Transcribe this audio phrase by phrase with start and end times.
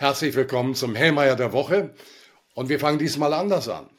[0.00, 1.92] Herzlich willkommen zum Hellmeier der Woche.
[2.54, 3.90] Und wir fangen diesmal anders an.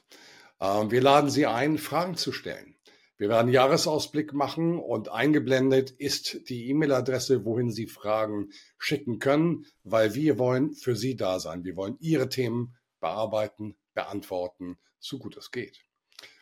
[0.61, 2.77] Ähm, wir laden Sie ein, Fragen zu stellen.
[3.17, 10.15] Wir werden Jahresausblick machen und eingeblendet ist die E-Mail-Adresse, wohin Sie Fragen schicken können, weil
[10.15, 11.65] wir wollen für Sie da sein.
[11.65, 15.81] Wir wollen Ihre Themen bearbeiten, beantworten, so gut es geht.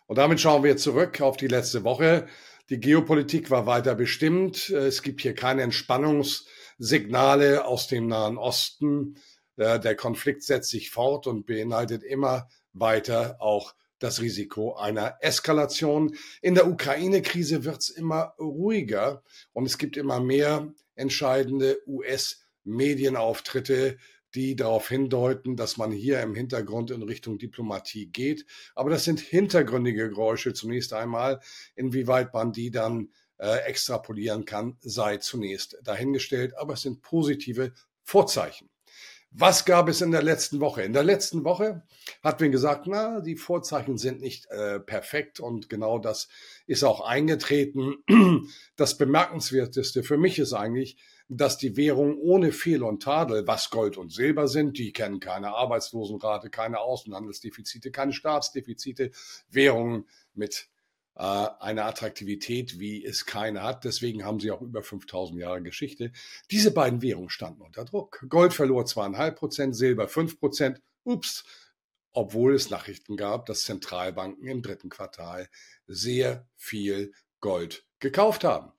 [0.05, 2.27] Und damit schauen wir zurück auf die letzte Woche.
[2.69, 4.69] Die Geopolitik war weiter bestimmt.
[4.69, 9.18] Es gibt hier keine Entspannungssignale aus dem Nahen Osten.
[9.57, 16.16] Äh, der Konflikt setzt sich fort und beinhaltet immer weiter auch das Risiko einer Eskalation.
[16.42, 23.97] In der Ukraine-Krise wird es immer ruhiger und es gibt immer mehr entscheidende US-Medienauftritte,
[24.36, 28.46] die darauf hindeuten, dass man hier im Hintergrund in Richtung Diplomatie geht.
[28.75, 31.39] Aber das sind hintergründige Geräusche zunächst einmal.
[31.75, 36.55] Inwieweit man die dann äh, extrapolieren kann, sei zunächst dahingestellt.
[36.58, 38.69] Aber es sind positive Vorzeichen.
[39.31, 40.83] Was gab es in der letzten Woche?
[40.83, 41.83] In der letzten Woche
[42.23, 46.30] hat wir gesagt, na, die Vorzeichen sind nicht äh, perfekt und genau das
[46.66, 47.95] ist auch eingetreten.
[48.75, 50.98] Das Bemerkenswerteste für mich ist eigentlich,
[51.30, 55.50] dass die Währung ohne Fehl und Tadel, was Gold und Silber sind, die kennen keine
[55.50, 59.11] Arbeitslosenrate, keine Außenhandelsdefizite, keine Staatsdefizite,
[59.50, 60.70] Währungen mit
[61.17, 63.83] äh, eine Attraktivität, wie es keine hat.
[63.83, 66.11] Deswegen haben sie auch über 5000 Jahre Geschichte.
[66.51, 68.23] Diese beiden Währungen standen unter Druck.
[68.29, 70.81] Gold verlor zweieinhalb Prozent, Silber fünf Prozent.
[71.03, 71.45] Ups,
[72.11, 75.49] obwohl es Nachrichten gab, dass Zentralbanken im dritten Quartal
[75.87, 78.71] sehr viel Gold gekauft haben.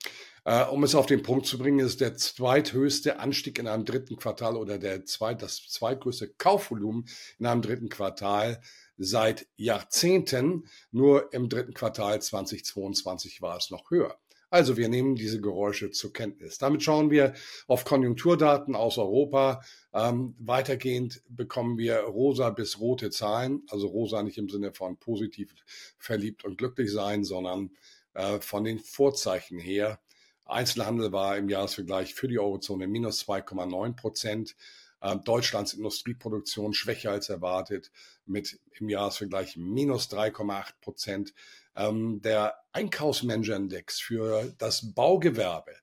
[0.45, 4.15] Äh, um es auf den Punkt zu bringen, ist der zweithöchste Anstieg in einem dritten
[4.15, 7.05] Quartal oder der zweit, das zweitgrößte Kaufvolumen
[7.37, 8.61] in einem dritten Quartal
[8.99, 10.67] seit Jahrzehnten.
[10.91, 14.19] Nur im dritten Quartal 2022 war es noch höher.
[14.51, 16.57] Also wir nehmen diese Geräusche zur Kenntnis.
[16.57, 17.33] Damit schauen wir
[17.67, 19.61] auf Konjunkturdaten aus Europa.
[19.93, 23.63] Ähm, weitergehend bekommen wir rosa bis rote Zahlen.
[23.69, 25.53] Also rosa nicht im Sinne von positiv
[25.99, 27.71] verliebt und glücklich sein, sondern
[28.15, 29.99] äh, von den Vorzeichen her.
[30.45, 34.55] Einzelhandel war im Jahresvergleich für die Eurozone minus 2,9 Prozent.
[35.01, 37.91] Ähm, Deutschlands Industrieproduktion schwächer als erwartet
[38.25, 41.33] mit im Jahresvergleich minus 3,8 Prozent.
[41.75, 45.75] Ähm, der Einkaufsmanager-Index für das Baugewerbe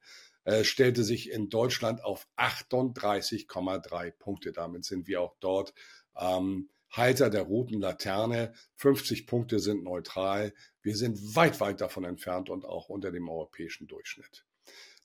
[0.45, 4.53] äh, stellte sich in Deutschland auf 38,3 Punkte.
[4.53, 5.75] Damit sind wir auch dort
[6.17, 8.55] ähm, Halter der roten Laterne.
[8.77, 10.55] 50 Punkte sind neutral.
[10.83, 14.46] Wir sind weit, weit davon entfernt und auch unter dem europäischen Durchschnitt.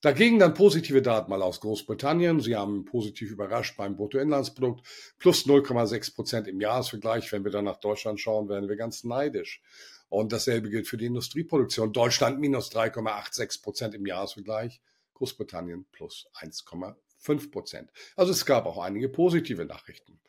[0.02, 2.40] Dagegen dann positive Daten mal aus Großbritannien.
[2.40, 4.84] Sie haben positiv überrascht beim Bruttoinlandsprodukt
[5.20, 7.32] plus 0,6 Prozent im Jahresvergleich.
[7.32, 9.62] Wenn wir dann nach Deutschland schauen, werden wir ganz neidisch.
[10.10, 11.94] Und dasselbe gilt für die Industrieproduktion.
[11.94, 14.82] Deutschland minus 3,86 Prozent im Jahresvergleich.
[15.14, 17.92] Großbritannien plus 1,5 5 Prozent.
[18.16, 20.20] Also es gab auch einige positive Nachrichten.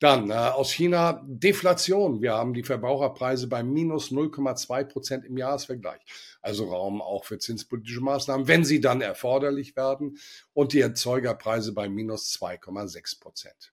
[0.00, 2.22] Dann äh, aus China Deflation.
[2.22, 6.00] Wir haben die Verbraucherpreise bei minus 0,2 Prozent im Jahresvergleich.
[6.42, 10.18] Also Raum auch für zinspolitische Maßnahmen, wenn sie dann erforderlich werden.
[10.52, 13.72] Und die Erzeugerpreise bei minus 2,6 Prozent.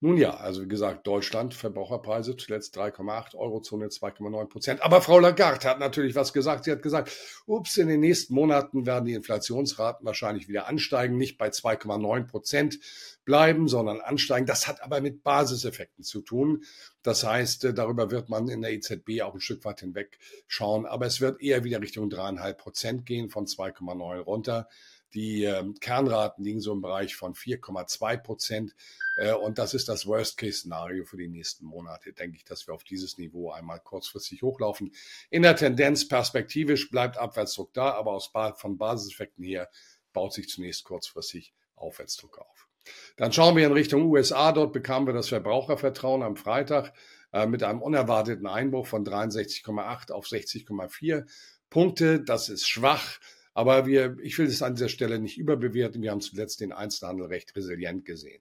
[0.00, 4.82] Nun ja, also wie gesagt, Deutschland, Verbraucherpreise zuletzt 3,8, Eurozone 2,9 Prozent.
[4.82, 6.64] Aber Frau Lagarde hat natürlich was gesagt.
[6.64, 7.10] Sie hat gesagt,
[7.46, 12.78] ups, in den nächsten Monaten werden die Inflationsraten wahrscheinlich wieder ansteigen, nicht bei 2,9 Prozent
[13.24, 14.46] bleiben, sondern ansteigen.
[14.46, 16.62] Das hat aber mit Basiseffekten zu tun.
[17.02, 20.86] Das heißt, äh, darüber wird man in der EZB auch ein Stück weit hinweg schauen.
[20.86, 24.68] Aber es wird eher wieder Richtung dreieinhalb Prozent gehen, von 2,9 runter.
[25.14, 28.74] Die äh, Kernraten liegen so im Bereich von 4,2 Prozent.
[29.16, 32.12] Äh, und das ist das Worst-Case-Szenario für die nächsten Monate.
[32.12, 34.92] Denke ich, dass wir auf dieses Niveau einmal kurzfristig hochlaufen.
[35.30, 39.70] In der Tendenz perspektivisch bleibt Abwärtsdruck da, aber aus, von Basiseffekten her
[40.12, 42.68] baut sich zunächst kurzfristig Aufwärtsdruck auf.
[43.16, 44.52] Dann schauen wir in Richtung USA.
[44.52, 46.92] Dort bekamen wir das Verbrauchervertrauen am Freitag
[47.32, 51.26] äh, mit einem unerwarteten Einbruch von 63,8 auf 60,4
[51.70, 52.20] Punkte.
[52.20, 53.18] Das ist schwach.
[53.58, 56.00] Aber wir, ich will es an dieser Stelle nicht überbewerten.
[56.00, 58.40] Wir haben zuletzt den Einzelhandel recht resilient gesehen.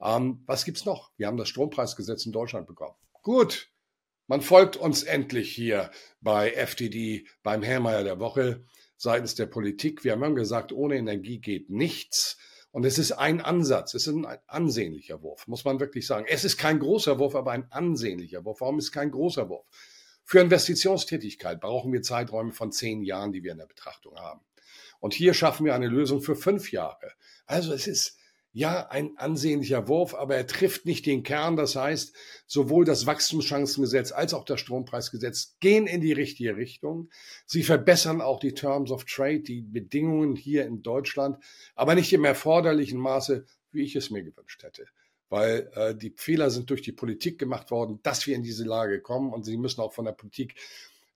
[0.00, 1.12] Ähm, was gibt's noch?
[1.18, 2.94] Wir haben das Strompreisgesetz in Deutschland bekommen.
[3.20, 3.68] Gut.
[4.26, 5.90] Man folgt uns endlich hier
[6.22, 8.64] bei FTD, beim Herrmeier der Woche
[8.96, 10.02] seitens der Politik.
[10.02, 12.38] Wir haben gesagt, ohne Energie geht nichts.
[12.70, 16.24] Und es ist ein Ansatz, es ist ein ansehnlicher Wurf, muss man wirklich sagen.
[16.26, 18.62] Es ist kein großer Wurf, aber ein ansehnlicher Wurf.
[18.62, 19.66] Warum ist es kein großer Wurf?
[20.28, 24.42] Für Investitionstätigkeit brauchen wir Zeiträume von zehn Jahren, die wir in der Betrachtung haben.
[25.00, 27.12] Und hier schaffen wir eine Lösung für fünf Jahre.
[27.46, 28.18] Also es ist
[28.52, 31.56] ja ein ansehnlicher Wurf, aber er trifft nicht den Kern.
[31.56, 32.14] Das heißt,
[32.46, 37.08] sowohl das Wachstumschancengesetz als auch das Strompreisgesetz gehen in die richtige Richtung.
[37.46, 41.42] Sie verbessern auch die Terms of Trade, die Bedingungen hier in Deutschland,
[41.74, 44.88] aber nicht im erforderlichen Maße, wie ich es mir gewünscht hätte.
[45.28, 49.00] Weil äh, die Fehler sind durch die Politik gemacht worden, dass wir in diese Lage
[49.00, 50.54] kommen und sie müssen auch von der Politik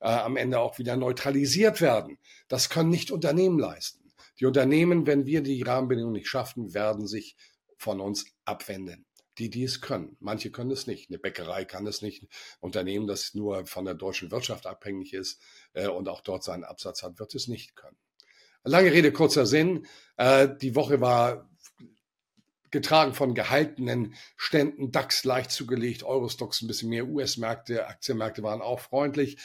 [0.01, 2.19] äh, am Ende auch wieder neutralisiert werden.
[2.49, 4.13] Das können nicht Unternehmen leisten.
[4.41, 7.37] Die Unternehmen, wenn wir die Rahmenbedingungen nicht schaffen, werden sich
[7.77, 9.07] von uns abwenden.
[9.39, 10.17] Die, die es können.
[10.21, 11.09] Manche können es nicht.
[11.09, 12.23] Eine Bäckerei kann es nicht.
[12.23, 12.29] Ein
[12.61, 15.41] Unternehmen, das nur von der deutschen Wirtschaft abhängig ist
[15.73, 17.97] äh, und auch dort seinen Absatz hat, wird es nicht können.
[18.65, 19.87] Lange Rede, kurzer Sinn.
[20.17, 21.49] Äh, die Woche war
[22.73, 28.81] getragen von gehaltenen Ständen, DAX leicht zugelegt, Eurostox ein bisschen mehr, US-Märkte, Aktienmärkte waren auch
[28.81, 29.39] freundlich.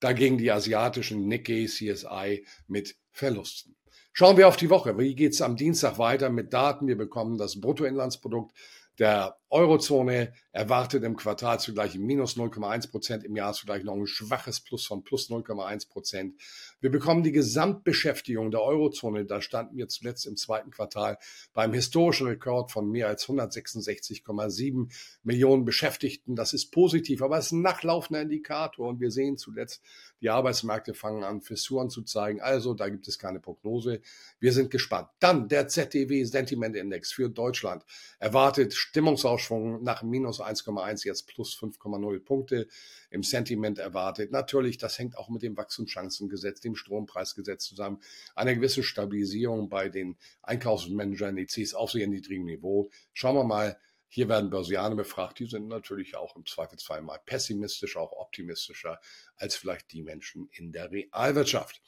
[0.00, 3.74] Dagegen die asiatischen Nikkei, CSI mit Verlusten.
[4.12, 4.98] Schauen wir auf die Woche.
[4.98, 6.86] Wie geht es am Dienstag weiter mit Daten?
[6.86, 8.52] Wir bekommen das Bruttoinlandsprodukt
[8.98, 15.04] der Eurozone erwartet im Quartalsvergleich minus 0,1 Prozent, im Jahresvergleich noch ein schwaches Plus von
[15.04, 16.40] plus 0,1 Prozent.
[16.80, 21.18] Wir bekommen die Gesamtbeschäftigung der Eurozone, da standen wir zuletzt im zweiten Quartal
[21.52, 24.92] beim historischen Rekord von mehr als 166,7
[25.22, 26.34] Millionen Beschäftigten.
[26.34, 29.82] Das ist positiv, aber es ist ein nachlaufender Indikator und wir sehen zuletzt,
[30.24, 32.40] die Arbeitsmärkte fangen an, Fissuren zu zeigen.
[32.40, 34.00] Also da gibt es keine Prognose.
[34.40, 35.08] Wir sind gespannt.
[35.20, 37.84] Dann der ZDW Sentiment Index für Deutschland
[38.18, 42.68] erwartet Stimmungsausschwung nach minus 1,1, jetzt plus 5,0 Punkte
[43.10, 44.32] im Sentiment erwartet.
[44.32, 48.00] Natürlich, das hängt auch mit dem Wachstumschancengesetz, dem Strompreisgesetz zusammen.
[48.34, 52.88] Eine gewisse Stabilisierung bei den Einkaufsmanager-Indizes auf sehr niedrigem Niveau.
[53.12, 53.76] Schauen wir mal,
[54.14, 59.00] hier werden Börsianer befragt, die sind natürlich auch im Zweifelsfall mal pessimistischer, auch optimistischer
[59.34, 61.82] als vielleicht die Menschen in der Realwirtschaft.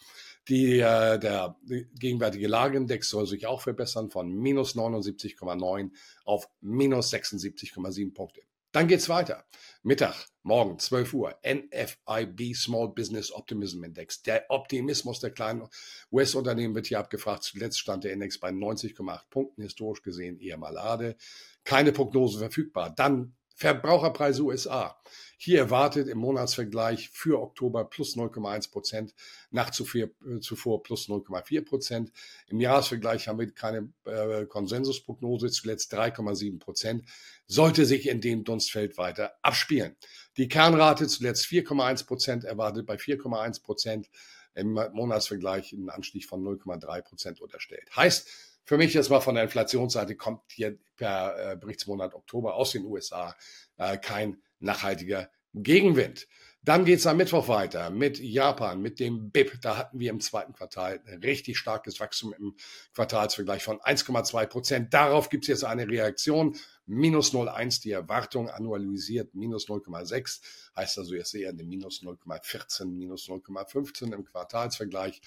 [0.49, 1.56] Die, äh, der
[1.94, 5.93] gegenwärtige Lageindex soll sich auch verbessern von minus 79,9
[6.25, 8.40] auf minus 76,7 Punkte.
[8.76, 9.43] Dann geht's weiter.
[9.82, 14.20] Mittag, morgen, 12 Uhr, NFIB Small Business Optimism Index.
[14.20, 15.67] Der Optimismus der kleinen
[16.12, 17.44] US-Unternehmen wird hier abgefragt.
[17.44, 21.17] Zuletzt stand der Index bei 90,8 Punkten, historisch gesehen eher malade.
[21.64, 22.94] Keine Prognose verfügbar.
[22.94, 25.00] Dann Verbraucherpreise USA.
[25.38, 29.14] Hier erwartet im Monatsvergleich für Oktober plus 0,1 Prozent,
[29.50, 32.12] nach zuvor, äh, zuvor plus 0,4 Prozent.
[32.49, 37.05] Im Jahresvergleich haben wir keine äh, Konsensusprognose, zuletzt 3,7 Prozent.
[37.47, 39.97] Sollte sich in dem Dunstfeld weiter abspielen.
[40.37, 44.11] Die Kernrate zuletzt 4,1 Prozent, erwartet bei 4,1 Prozent
[44.55, 47.88] im Monatsvergleich einen Anstieg von 0,3 Prozent unterstellt.
[47.97, 52.73] Heißt, für mich jetzt mal von der Inflationsseite kommt hier per äh, Berichtsmonat Oktober aus
[52.73, 53.35] den USA
[53.79, 56.27] äh, kein nachhaltiger Gegenwind.
[56.63, 59.61] Dann geht's am Mittwoch weiter mit Japan, mit dem BIP.
[59.63, 62.57] Da hatten wir im zweiten Quartal richtig starkes Wachstum im
[62.93, 64.93] Quartalsvergleich von 1,2 Prozent.
[64.93, 66.57] Darauf gibt's jetzt eine Reaktion.
[66.85, 70.41] Minus 0,1 die Erwartung annualisiert, minus 0,6
[70.75, 75.21] heißt also jetzt eher eine minus 0,14, minus 0,15 im Quartalsvergleich.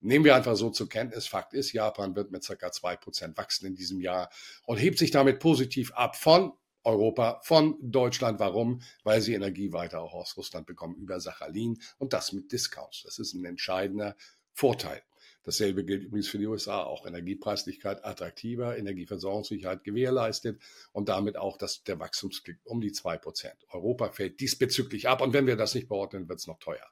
[0.00, 1.26] Nehmen wir einfach so zur Kenntnis.
[1.26, 4.30] Fakt ist, Japan wird mit circa zwei Prozent wachsen in diesem Jahr
[4.64, 6.52] und hebt sich damit positiv ab von
[6.84, 8.38] Europa, von Deutschland.
[8.38, 8.80] Warum?
[9.02, 13.02] Weil sie Energie weiter auch aus Russland bekommen über Sachalin und das mit Discounts.
[13.02, 14.16] Das ist ein entscheidender
[14.52, 15.02] Vorteil.
[15.42, 16.82] Dasselbe gilt übrigens für die USA.
[16.82, 20.60] Auch Energiepreislichkeit attraktiver, Energieversorgungssicherheit gewährleistet
[20.92, 23.56] und damit auch dass der Wachstumsklick um die zwei Prozent.
[23.70, 26.86] Europa fällt diesbezüglich ab und wenn wir das nicht beordnen, wird es noch teuer.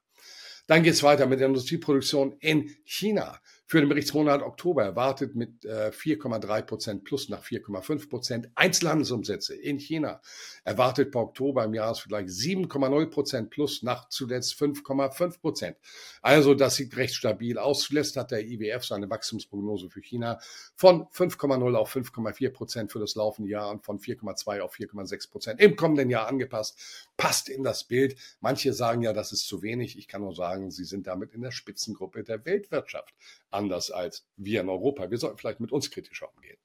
[0.67, 3.41] Dann geht es weiter mit der Industrieproduktion in China.
[3.69, 9.79] Für den Berichtsmonat Oktober erwartet mit äh, 4,3 Prozent plus nach 4,5 Prozent Einzelhandelsumsätze in
[9.79, 10.21] China.
[10.63, 15.77] Erwartet bei Oktober im Jahresvergleich 7,0 Prozent plus nach zuletzt 5,5 Prozent.
[16.23, 17.83] Also das sieht recht stabil aus.
[17.83, 20.39] Zuletzt hat der IWF seine Wachstumsprognose für China
[20.77, 25.61] von 5,0 auf 5,4 Prozent für das laufende Jahr und von 4,2 auf 4,6 Prozent
[25.61, 27.06] im kommenden Jahr angepasst.
[27.17, 28.17] Passt in das Bild.
[28.41, 29.99] Manche sagen ja, das ist zu wenig.
[29.99, 33.15] Ich kann nur sagen, sie sind damit in der Spitzengruppe der Weltwirtschaft
[33.51, 35.11] anders als wir in Europa.
[35.11, 36.59] Wir sollten vielleicht mit uns kritischer umgehen.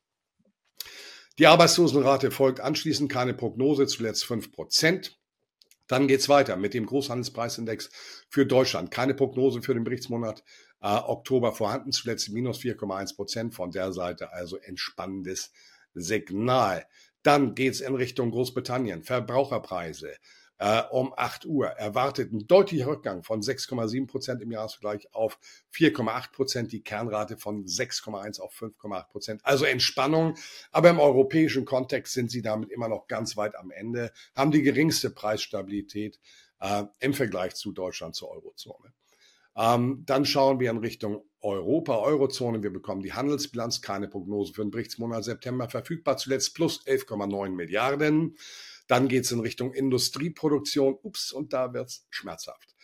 [1.39, 5.17] Die Arbeitslosenrate folgt anschließend, keine Prognose, zuletzt 5 Prozent.
[5.88, 7.89] Dann geht's weiter mit dem Großhandelspreisindex
[8.29, 8.91] für Deutschland.
[8.91, 10.43] Keine Prognose für den Berichtsmonat
[10.81, 13.55] äh, Oktober vorhanden, zuletzt minus 4,1 Prozent.
[13.55, 15.51] Von der Seite also entspannendes
[15.93, 16.86] Signal.
[17.24, 19.03] Dann geht's in Richtung Großbritannien.
[19.03, 20.13] Verbraucherpreise
[20.61, 25.39] äh, um 8 Uhr erwartet ein deutlicher Rückgang von 6,7 Prozent im Jahresvergleich auf
[25.73, 29.41] 4,8 Prozent, die Kernrate von 6,1 auf 5,8 Prozent.
[29.43, 30.35] Also Entspannung,
[30.71, 34.61] aber im europäischen Kontext sind sie damit immer noch ganz weit am Ende, haben die
[34.61, 36.19] geringste Preisstabilität
[36.59, 38.93] äh, im Vergleich zu Deutschland, zur Eurozone.
[39.55, 42.61] Ähm, dann schauen wir in Richtung Europa, Eurozone.
[42.61, 48.37] Wir bekommen die Handelsbilanz, keine Prognose für den Berichtsmonat September verfügbar, zuletzt plus 11,9 Milliarden.
[48.91, 50.98] Dann geht es in Richtung Industrieproduktion.
[51.01, 52.75] Ups, und da wird es schmerzhaft.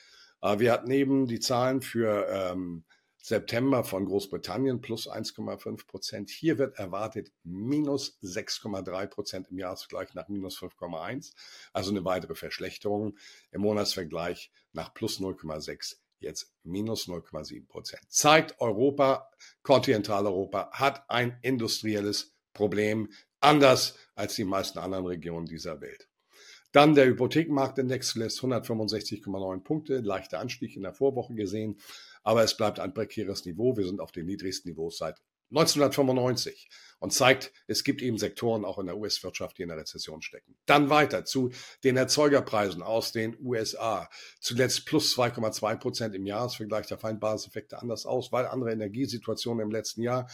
[0.41, 2.85] Äh, wir hatten eben die Zahlen für ähm,
[3.17, 6.29] September von Großbritannien plus 1,5 Prozent.
[6.29, 11.33] Hier wird erwartet minus 6,3 Prozent im Jahresvergleich nach minus 5,1.
[11.73, 13.17] Also eine weitere Verschlechterung
[13.51, 18.01] im Monatsvergleich nach plus 0,6 jetzt minus 0,7 Prozent.
[18.07, 19.29] Zeigt Europa,
[19.61, 26.09] Kontinentaleuropa hat ein industrielles Problem, anders als die meisten anderen Regionen dieser Welt.
[26.71, 31.79] Dann der Hypothekenmarktindex lässt 165,9 Punkte, leichter Anstieg in der Vorwoche gesehen,
[32.23, 33.77] aber es bleibt ein prekäres Niveau.
[33.77, 38.79] Wir sind auf den niedrigsten Niveaus seit 1995 und zeigt, es gibt eben Sektoren auch
[38.79, 40.57] in der US-Wirtschaft, die in der Rezession stecken.
[40.65, 41.51] Dann weiter zu
[41.85, 44.09] den Erzeugerpreisen aus den USA.
[44.41, 46.87] Zuletzt plus 2,2 Prozent im Jahresvergleich.
[46.87, 50.27] Da fallen Basiseffekte anders aus, weil andere Energiesituationen im letzten Jahr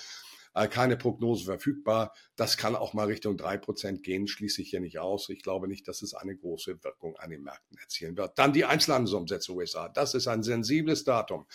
[0.54, 2.14] keine Prognose verfügbar.
[2.36, 5.30] Das kann auch mal Richtung drei Prozent gehen, schließe ich hier nicht aus.
[5.30, 8.38] Ich glaube nicht, dass es eine große Wirkung an den Märkten erzielen wird.
[8.38, 9.90] Dann die Einzelhandelsumsätze USA.
[9.90, 11.46] Das ist ein sensibles Datum.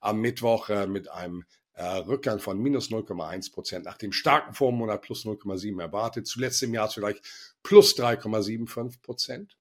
[0.00, 1.44] Am Mittwoch äh, mit einem
[1.74, 6.26] äh, Rückgang von minus 0,1 Prozent nach dem starken Vormonat plus 0,7 erwartet.
[6.26, 7.24] Zuletzt im Jahr vielleicht
[7.62, 9.56] plus 3,75 Prozent.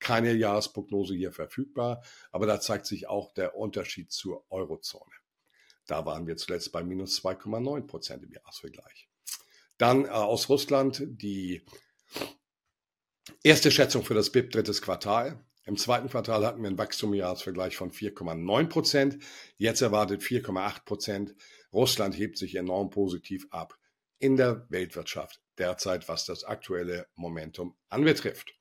[0.00, 5.10] Keine Jahresprognose hier verfügbar, aber da zeigt sich auch der Unterschied zur Eurozone.
[5.88, 9.08] Da waren wir zuletzt bei minus 2,9 Prozent im Jahresvergleich.
[9.78, 11.64] Dann äh, aus Russland die
[13.42, 15.44] erste Schätzung für das BIP drittes Quartal.
[15.64, 19.18] Im zweiten Quartal hatten wir ein Wachstum im Jahresvergleich von 4,9 Prozent.
[19.56, 21.34] Jetzt erwartet 4,8 Prozent.
[21.72, 23.78] Russland hebt sich enorm positiv ab
[24.18, 28.57] in der Weltwirtschaft derzeit, was das aktuelle Momentum anbetrifft.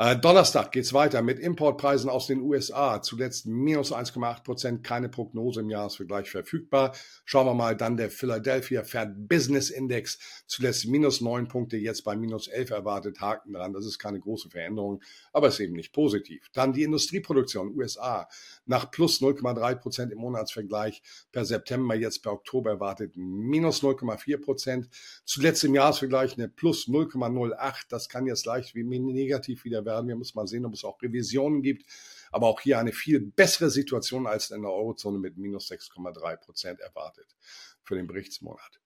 [0.00, 3.02] Äh, Donnerstag geht's weiter mit Importpreisen aus den USA.
[3.02, 6.94] Zuletzt minus 1,8 Prozent, keine Prognose im Jahresvergleich verfügbar.
[7.24, 10.44] Schauen wir mal dann der Philadelphia Fed Business Index.
[10.46, 13.20] Zuletzt minus 9 Punkte, jetzt bei minus 11 erwartet.
[13.20, 15.02] Haken dran, das ist keine große Veränderung,
[15.32, 16.48] aber ist eben nicht positiv.
[16.52, 18.28] Dann die Industrieproduktion USA
[18.66, 21.02] nach plus 0,3 Prozent im Monatsvergleich
[21.32, 24.88] per September, jetzt per Oktober erwartet minus 0,4 Prozent.
[25.24, 27.86] Zuletzt im Jahresvergleich eine plus 0,08.
[27.88, 29.87] Das kann jetzt leicht wie negativ wieder.
[29.88, 31.84] Wir müssen mal sehen, ob es auch Revisionen gibt.
[32.30, 36.80] Aber auch hier eine viel bessere Situation als in der Eurozone mit minus 6,3 Prozent
[36.80, 37.34] erwartet
[37.82, 38.80] für den Berichtsmonat.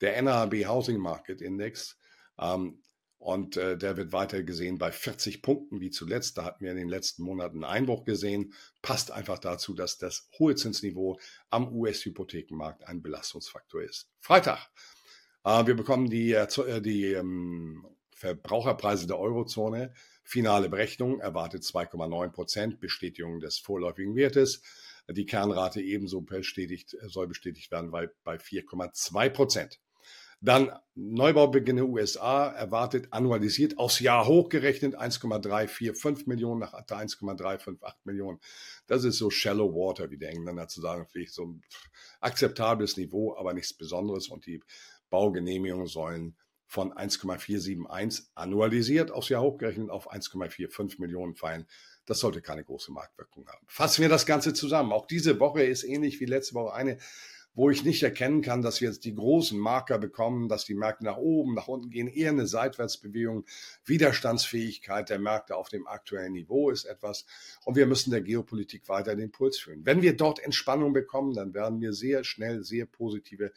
[0.00, 1.96] Der NAB Housing Market Index
[2.38, 2.82] ähm,
[3.20, 6.38] und äh, der wird weiter gesehen bei 40 Punkten wie zuletzt.
[6.38, 8.54] Da hatten wir in den letzten Monaten einen Einbruch gesehen.
[8.80, 14.08] Passt einfach dazu, dass das hohe Zinsniveau am US-Hypothekenmarkt ein Belastungsfaktor ist.
[14.20, 14.70] Freitag.
[15.44, 19.92] Äh, wir bekommen die, äh, die ähm, Verbraucherpreise der Eurozone
[20.22, 24.62] Finale Berechnung erwartet 2,9 Prozent, Bestätigung des vorläufigen Wertes.
[25.08, 29.80] Die Kernrate ebenso bestätigt, soll bestätigt werden bei, bei 4,2 Prozent.
[30.42, 38.40] Dann Neubaubeginn in den USA erwartet annualisiert aufs Jahr hochgerechnet 1,345 Millionen nach 1,358 Millionen.
[38.86, 41.62] Das ist so shallow water, wie der Engländer zu sagen pflegt, so ein
[42.20, 44.62] akzeptables Niveau, aber nichts Besonderes und die
[45.10, 46.36] Baugenehmigungen sollen
[46.70, 51.66] von 1,471 annualisiert aufs Jahr hochgerechnet auf 1,45 Millionen fallen.
[52.06, 53.66] Das sollte keine große Marktwirkung haben.
[53.66, 54.92] Fassen wir das Ganze zusammen.
[54.92, 56.98] Auch diese Woche ist ähnlich wie letzte Woche eine,
[57.54, 61.04] wo ich nicht erkennen kann, dass wir jetzt die großen Marker bekommen, dass die Märkte
[61.04, 63.46] nach oben, nach unten gehen, eher eine Seitwärtsbewegung.
[63.84, 67.26] Widerstandsfähigkeit der Märkte auf dem aktuellen Niveau ist etwas.
[67.64, 69.84] Und wir müssen der Geopolitik weiter den Puls führen.
[69.84, 73.50] Wenn wir dort Entspannung bekommen, dann werden wir sehr schnell sehr positive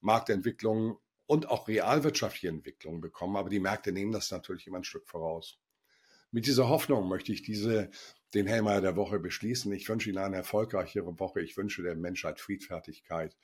[0.00, 3.36] Marktentwicklungen und auch realwirtschaftliche Entwicklungen bekommen.
[3.36, 5.58] Aber die Märkte nehmen das natürlich immer ein Stück voraus.
[6.30, 7.90] Mit dieser Hoffnung möchte ich diese,
[8.34, 9.72] den Hellmeier der Woche beschließen.
[9.72, 11.40] Ich wünsche Ihnen eine erfolgreichere Woche.
[11.40, 13.36] Ich wünsche der Menschheit Friedfertigkeit.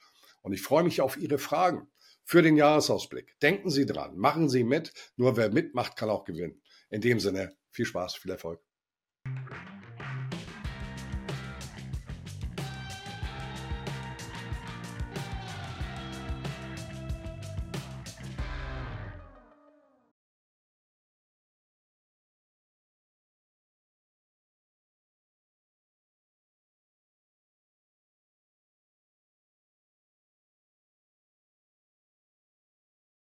[0.42, 1.88] Und ich freue mich auf Ihre Fragen
[2.24, 3.38] für den Jahresausblick.
[3.40, 4.92] Denken Sie dran, machen Sie mit.
[5.16, 6.60] Nur wer mitmacht, kann auch gewinnen.
[6.90, 8.60] In dem Sinne, viel Spaß, viel Erfolg.